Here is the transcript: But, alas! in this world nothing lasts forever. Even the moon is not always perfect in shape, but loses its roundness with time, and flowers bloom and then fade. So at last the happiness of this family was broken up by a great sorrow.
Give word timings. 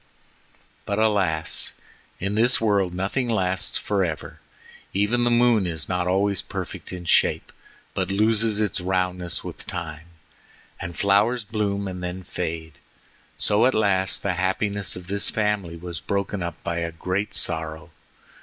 But, 0.87 0.97
alas! 0.97 1.73
in 2.19 2.33
this 2.33 2.59
world 2.59 2.91
nothing 2.95 3.29
lasts 3.29 3.77
forever. 3.77 4.39
Even 4.95 5.23
the 5.25 5.29
moon 5.29 5.67
is 5.67 5.87
not 5.87 6.07
always 6.07 6.41
perfect 6.41 6.91
in 6.91 7.05
shape, 7.05 7.51
but 7.93 8.09
loses 8.09 8.59
its 8.59 8.81
roundness 8.81 9.43
with 9.43 9.67
time, 9.67 10.07
and 10.79 10.97
flowers 10.97 11.45
bloom 11.45 11.87
and 11.87 12.01
then 12.01 12.23
fade. 12.23 12.79
So 13.37 13.67
at 13.67 13.75
last 13.75 14.23
the 14.23 14.33
happiness 14.33 14.95
of 14.95 15.05
this 15.05 15.29
family 15.29 15.75
was 15.77 16.01
broken 16.01 16.41
up 16.41 16.55
by 16.63 16.79
a 16.79 16.91
great 16.91 17.35
sorrow. 17.35 17.91